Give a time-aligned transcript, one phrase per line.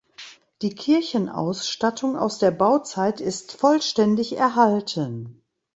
[0.63, 5.43] Die Kirchenausstattung aus der Bauzeit ist vollständig erhalten.